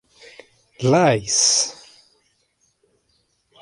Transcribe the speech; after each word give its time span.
Lies! 0.81 1.75